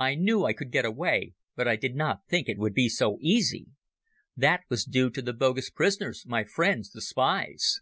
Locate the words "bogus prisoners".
5.32-6.24